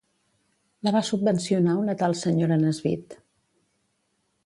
[0.87, 3.19] La va subvencionar una tal senyora Nesbit.